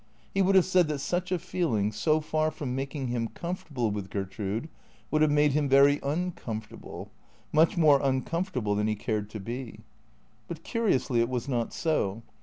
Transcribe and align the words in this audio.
He 0.33 0.41
would 0.41 0.55
have 0.55 0.65
said 0.65 0.87
that 0.87 0.97
such 0.97 1.31
a 1.31 1.37
feeling, 1.37 1.91
so 1.91 2.21
far 2.21 2.49
from 2.49 2.73
making 2.75 3.09
him 3.09 3.27
comfortable 3.27 3.91
with 3.91 4.09
Gertrude, 4.09 4.67
would 5.11 5.21
have 5.21 5.29
made 5.29 5.51
him 5.51 5.69
very 5.69 5.99
uncomfortable, 6.01 7.11
much 7.51 7.77
more 7.77 8.01
uncomfortable 8.01 8.73
than 8.73 8.87
he 8.87 8.95
cared 8.95 9.29
to 9.29 9.39
be. 9.39 9.81
But 10.47 10.63
curiously 10.63 11.19
it 11.19 11.29
was 11.29 11.47
not 11.47 11.71
so. 11.71 12.23